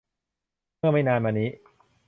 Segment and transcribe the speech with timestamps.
[0.77, 1.49] เมื่อไม่นานมานี้